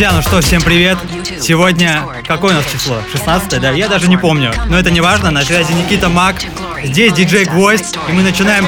Друзья, 0.00 0.16
ну 0.16 0.22
что, 0.22 0.40
всем 0.40 0.62
привет. 0.62 0.96
Сегодня, 1.42 2.06
какое 2.26 2.54
у 2.54 2.56
нас 2.56 2.64
число? 2.72 3.02
16 3.12 3.60
да? 3.60 3.70
Я 3.72 3.86
даже 3.86 4.08
не 4.08 4.16
помню. 4.16 4.50
Но 4.68 4.78
это 4.78 4.90
не 4.90 5.02
важно, 5.02 5.30
на 5.30 5.44
связи 5.44 5.72
Никита 5.72 6.08
Мак. 6.08 6.36
Здесь 6.82 7.12
диджей 7.12 7.44
Гвоздь, 7.44 7.98
и 8.08 8.12
мы 8.12 8.22
начинаем... 8.22 8.66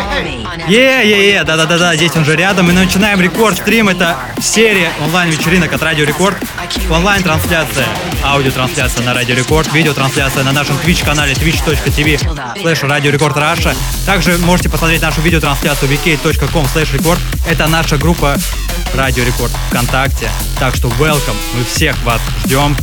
Е-е-е, 0.68 1.42
да-да-да-да, 1.44 1.96
здесь 1.96 2.14
он 2.16 2.26
же 2.26 2.36
рядом. 2.36 2.66
Мы 2.66 2.74
начинаем 2.74 3.18
рекорд-стрим. 3.18 3.88
Это 3.88 4.18
серия 4.42 4.90
онлайн-вечеринок 5.00 5.72
от 5.72 5.82
Радио 5.82 6.04
Рекорд. 6.04 6.36
Онлайн-трансляция, 6.90 7.86
аудиотрансляция 8.22 9.02
на 9.02 9.14
Радио 9.14 9.34
Рекорд, 9.34 9.72
видеотрансляция 9.72 10.44
на 10.44 10.52
нашем 10.52 10.76
Twitch-канале 10.84 11.32
twitch.tv 11.32 12.60
слэш 12.60 12.82
Radio 12.82 13.10
Record 13.10 13.38
Russia. 13.38 13.74
Также 14.04 14.36
можете 14.36 14.68
посмотреть 14.68 15.00
нашу 15.00 15.22
видеотрансляцию 15.22 15.90
vk.com 15.92 16.66
слэш 16.66 16.92
рекорд. 16.92 17.20
Это 17.48 17.68
наша 17.68 17.96
группа 17.96 18.36
Радио 18.94 19.24
Рекорд 19.24 19.52
ВКонтакте. 19.68 20.30
Так 20.58 20.74
что 20.76 20.88
welcome, 20.88 21.36
мы 21.54 21.64
всех 21.64 22.00
вас 22.04 22.20
ждем. 22.44 22.76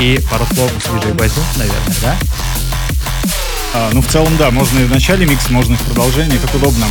И 0.00 0.20
пару 0.30 0.44
слов 0.54 0.72
диджей 0.74 1.12
Гвоздю, 1.12 1.40
наверное, 1.56 1.94
да? 2.02 2.16
А, 3.74 3.90
ну, 3.92 4.02
в 4.02 4.08
целом, 4.08 4.36
да, 4.36 4.50
можно 4.50 4.80
и 4.80 4.84
в 4.84 4.90
начале 4.90 5.24
микса, 5.24 5.52
можно 5.52 5.74
и 5.74 5.76
в 5.76 5.82
продолжении, 5.82 6.36
как 6.36 6.54
удобно. 6.54 6.84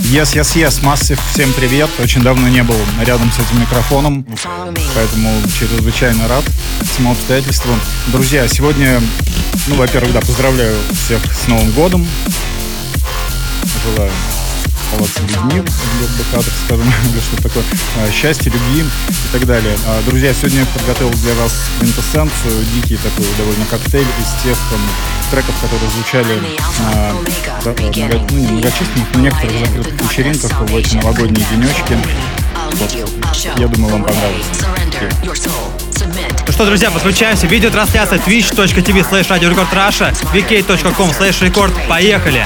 Yes, 0.00 0.34
yes, 0.34 0.54
yes, 0.54 0.84
массив, 0.84 1.18
всем 1.32 1.52
привет. 1.54 1.88
Очень 1.98 2.22
давно 2.22 2.48
не 2.48 2.62
был 2.62 2.76
рядом 3.04 3.32
с 3.32 3.38
этим 3.38 3.60
микрофоном, 3.60 4.24
поэтому 4.94 5.32
чрезвычайно 5.58 6.28
рад 6.28 6.44
этому 6.80 7.12
обстоятельству. 7.12 7.72
Друзья, 8.08 8.46
сегодня, 8.46 9.00
ну, 9.66 9.76
во-первых, 9.76 10.12
да, 10.12 10.20
поздравляю 10.20 10.76
всех 10.92 11.20
с 11.34 11.48
Новым 11.48 11.70
годом. 11.72 12.06
Желаю 13.84 14.12
оставаться 14.88 15.20
людьми, 15.22 15.62
так 16.32 16.42
скажем, 16.64 16.86
или 17.12 17.20
что 17.20 17.42
такое, 17.42 17.64
а, 17.96 18.10
счастья, 18.10 18.50
любви 18.50 18.82
и 18.82 19.32
так 19.32 19.46
далее. 19.46 19.76
А, 19.86 20.02
друзья, 20.06 20.32
сегодня 20.32 20.60
я 20.60 20.66
подготовил 20.66 21.10
для 21.18 21.34
вас 21.34 21.52
квинтэссенцию, 21.78 22.64
дикий 22.74 22.96
такой 22.96 23.26
довольно 23.36 23.64
коктейль 23.66 24.06
из 24.20 24.42
тех 24.42 24.56
там, 24.70 24.80
треков, 25.30 25.54
которые 25.60 25.90
звучали 25.90 26.40
на 26.80 27.14
много, 27.64 28.26
ну, 28.30 28.48
многочисленных, 28.52 29.14
но 29.14 29.20
некоторых 29.20 29.58
закрытых 29.58 30.02
вечеринках 30.02 30.60
в 30.60 30.76
эти 30.76 30.96
новогодние 30.96 31.46
денечки. 31.50 31.98
Вот. 32.72 33.58
Я 33.58 33.68
думаю, 33.68 33.92
вам 33.92 34.04
понравится. 34.04 34.66
Ну 36.46 36.52
что, 36.52 36.66
друзья, 36.66 36.90
подключаемся. 36.90 37.46
Видеотрансляция 37.46 38.18
twitch.tv 38.18 39.04
slash 39.08 39.28
Record 39.28 39.72
Russia, 39.72 40.12
vk.com 40.32 41.12
slash 41.12 41.40
record. 41.42 41.72
Поехали! 41.88 42.44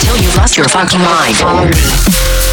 Till 0.00 0.16
you've 0.16 0.36
lost 0.36 0.56
your 0.56 0.68
fucking 0.68 1.00
mind. 1.00 2.49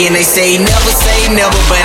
Again. 0.00 0.12
They 0.14 0.22
say 0.22 0.58
never 0.58 0.90
say 0.90 1.34
never, 1.34 1.56
but 1.68 1.79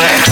Set. 0.00 0.29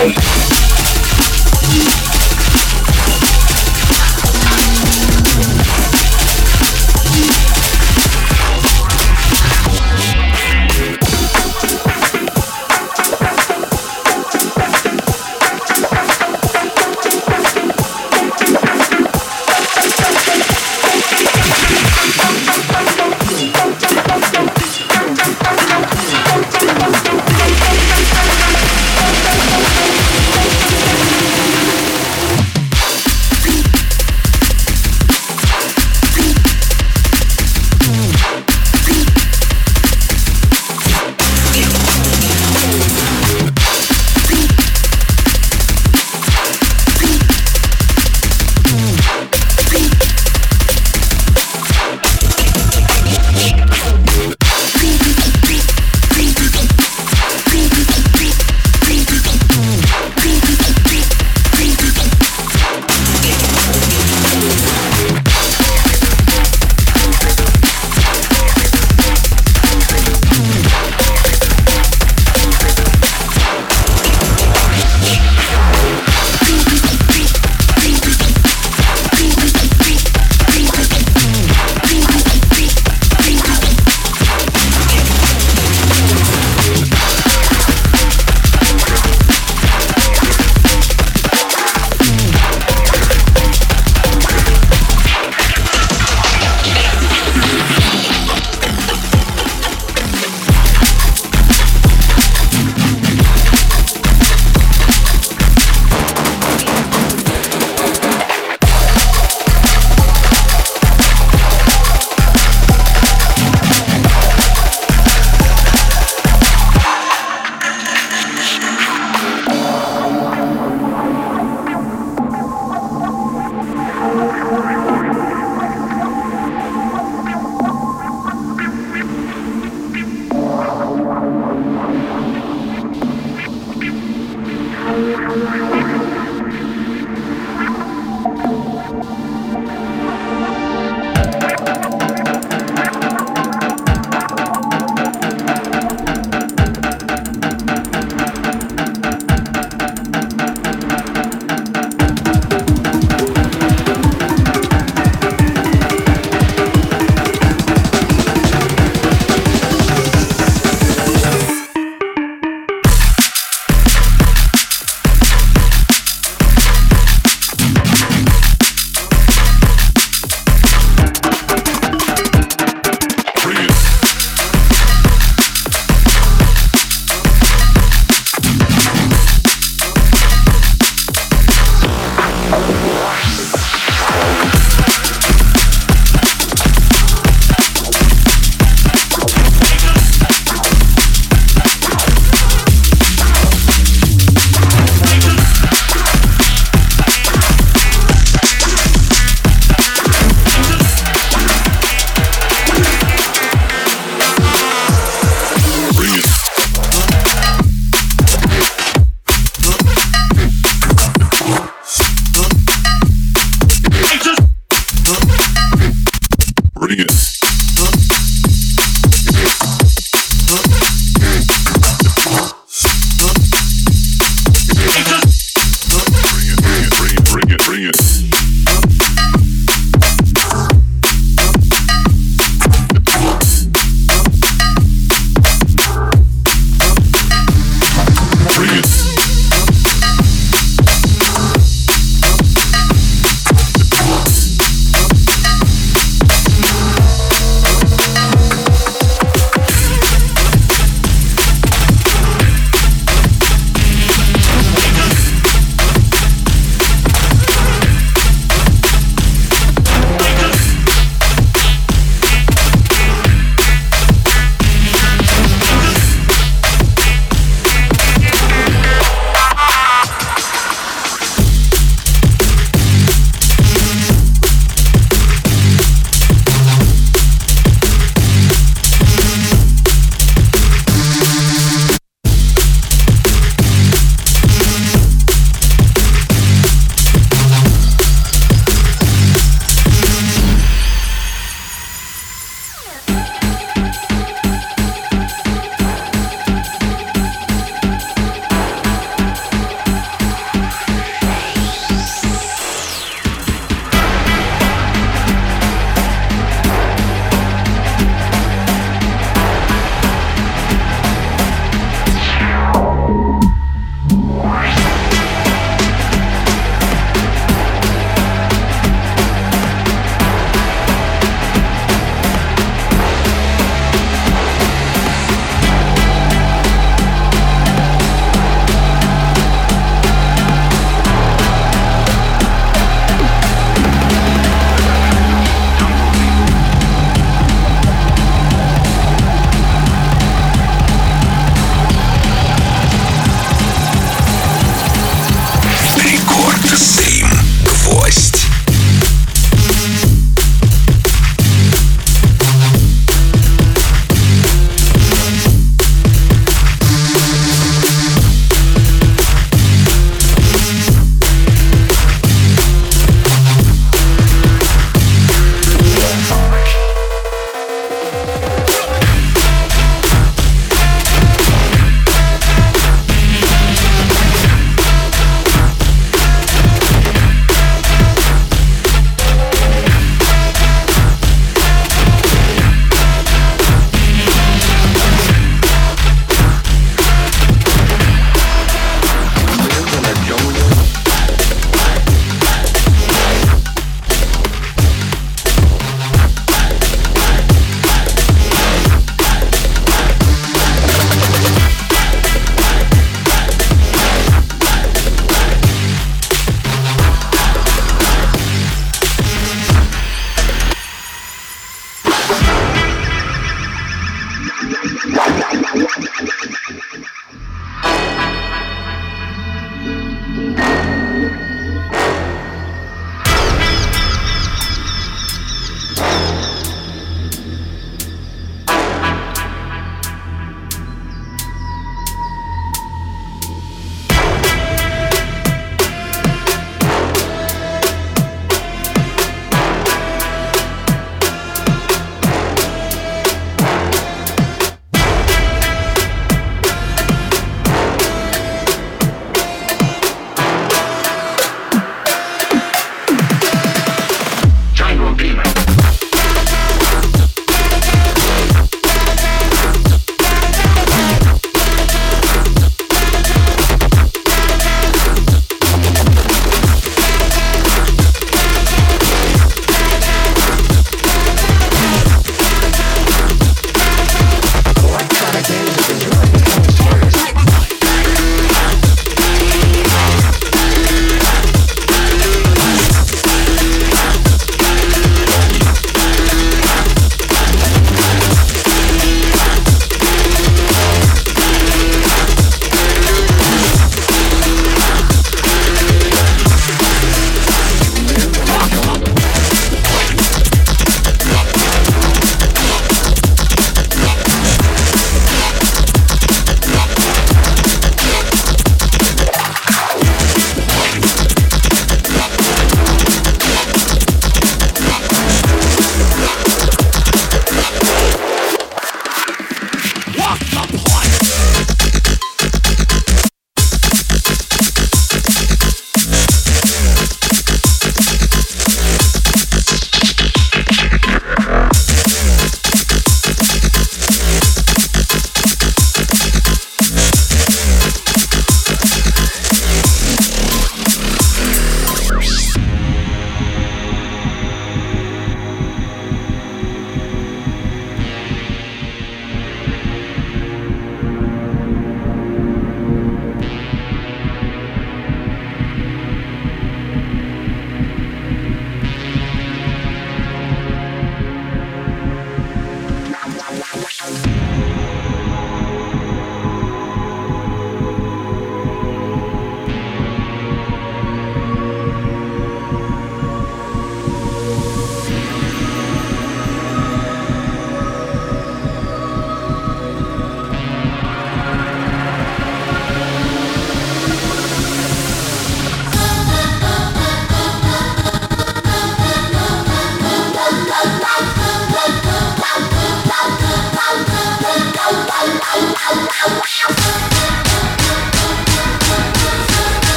Welcome. 0.00 0.39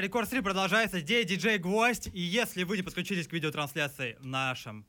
Рекорд 0.00 0.30
3 0.30 0.40
продолжается. 0.42 1.00
Здесь 1.00 1.26
диджей 1.26 1.58
Гвоздь. 1.58 2.08
И 2.12 2.20
если 2.20 2.62
вы 2.62 2.76
не 2.76 2.82
подключились 2.82 3.26
к 3.26 3.32
видеотрансляции 3.32 4.16
в 4.20 4.26
нашем 4.26 4.86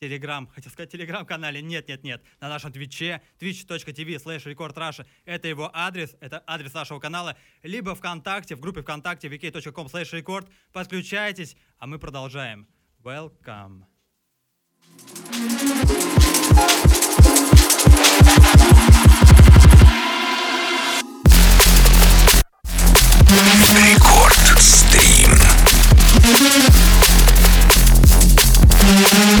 Телеграм, 0.00 0.46
хотел 0.48 0.70
сказать 0.70 0.90
Телеграм-канале, 0.90 1.62
нет, 1.62 1.88
нет, 1.88 2.04
нет, 2.04 2.22
на 2.40 2.48
нашем 2.48 2.72
Твиче, 2.72 3.22
twitch.tv 3.40 4.16
slash 4.22 4.44
record 4.44 4.74
Russia, 4.74 5.06
это 5.24 5.48
его 5.48 5.70
адрес, 5.72 6.14
это 6.20 6.42
адрес 6.46 6.74
нашего 6.74 6.98
канала, 6.98 7.36
либо 7.62 7.94
ВКонтакте, 7.94 8.54
в 8.56 8.60
группе 8.60 8.82
ВКонтакте 8.82 9.28
vk.com 9.28 9.86
slash 9.86 10.12
record, 10.12 10.48
подключайтесь, 10.72 11.56
а 11.78 11.86
мы 11.86 11.98
продолжаем. 11.98 12.66
Welcome. 13.02 13.84
Thank 26.26 26.40
you. 29.28 29.33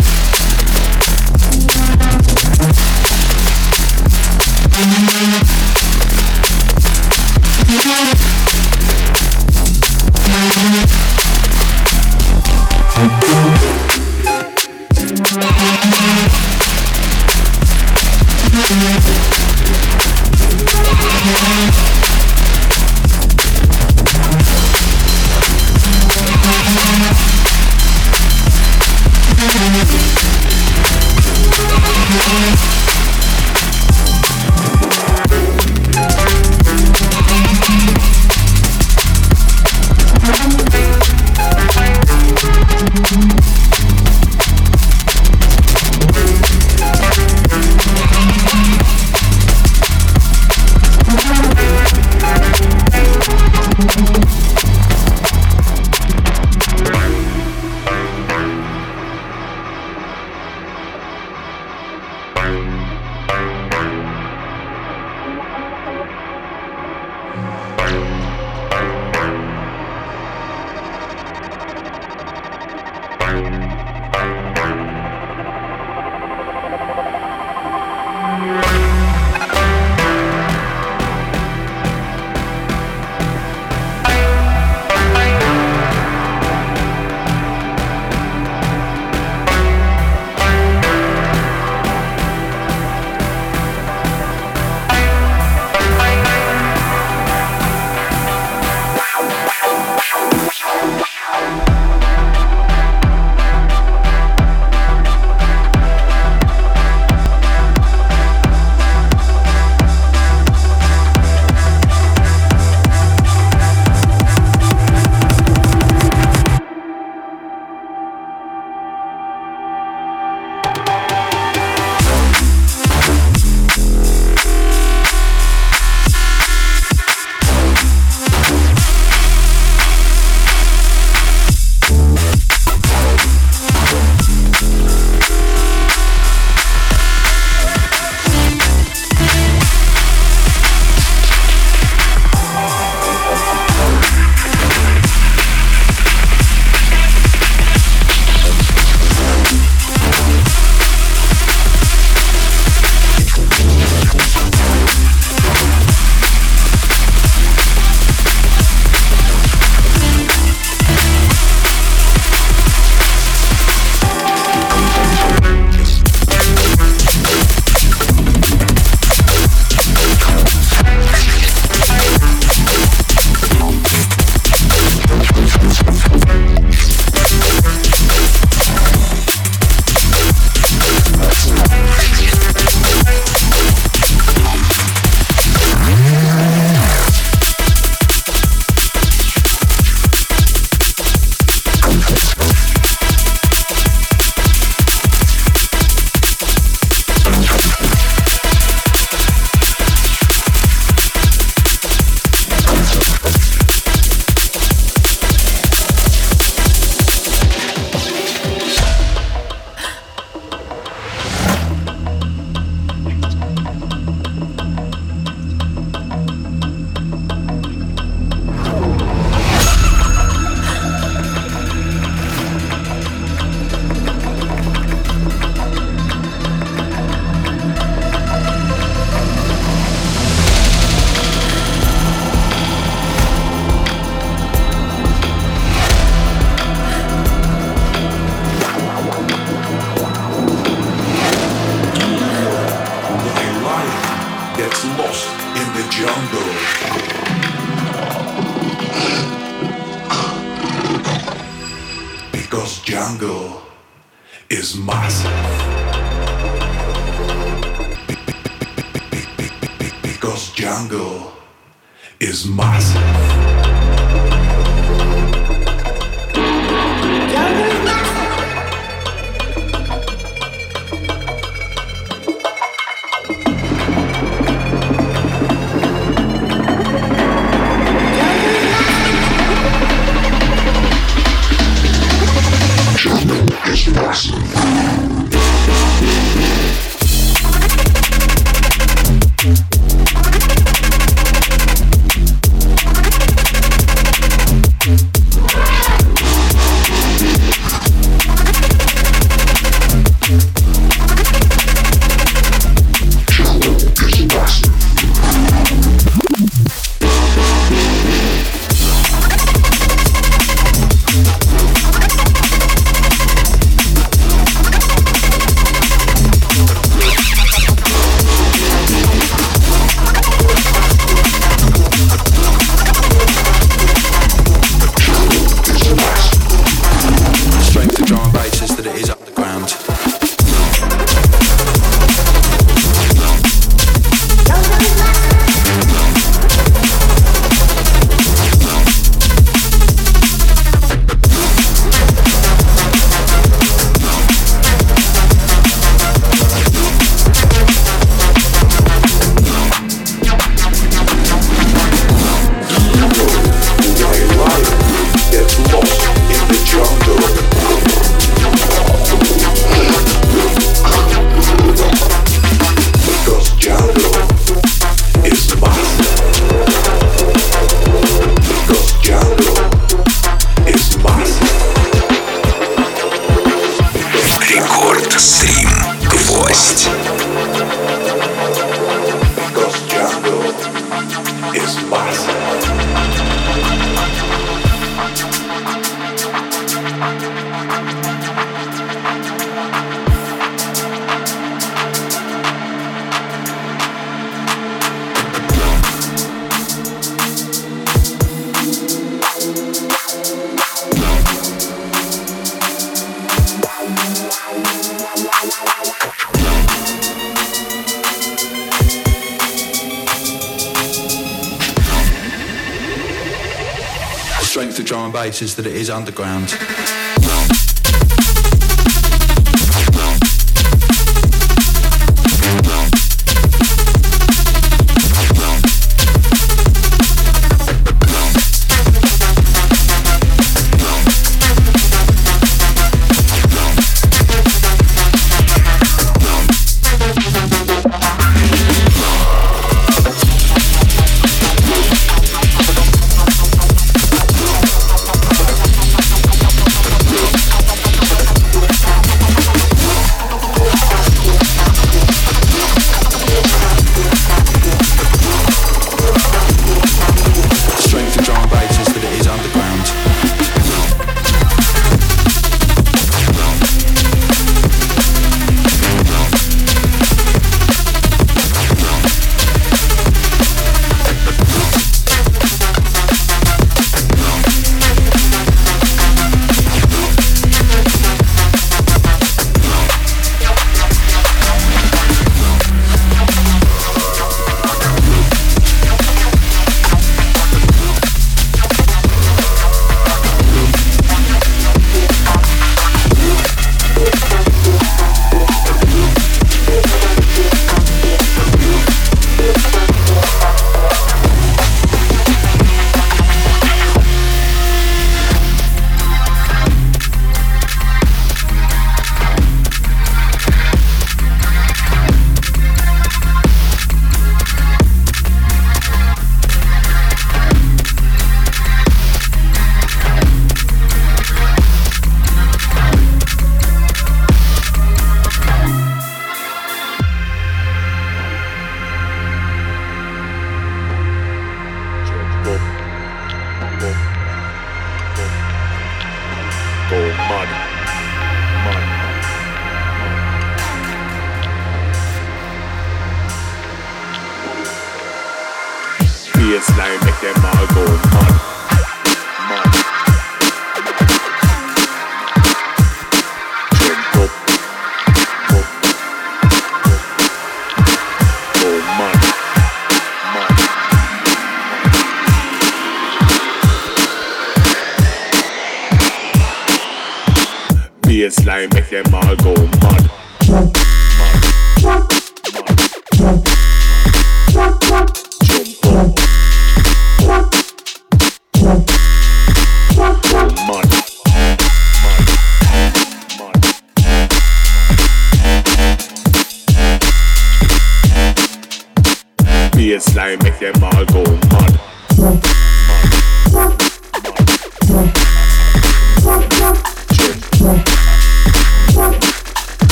strength 414.74 414.90
of 414.90 414.96
drum 414.96 415.04
and 415.04 415.12
bass 415.12 415.40
is 415.40 415.54
that 415.54 415.66
it 415.66 415.76
is 415.76 415.88
underground. 415.88 416.83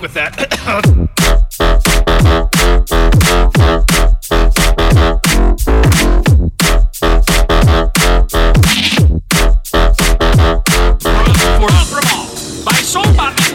stuck 0.00 0.02
with 0.02 0.14
that. 0.14 0.50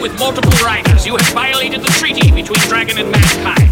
with 0.00 0.18
multiple 0.20 0.52
riders, 0.64 1.06
you 1.06 1.16
have 1.16 1.26
violated 1.32 1.80
the 1.80 1.88
treaty 1.98 2.30
between 2.30 2.60
dragon 2.68 2.98
and 2.98 3.10
mankind. 3.10 3.65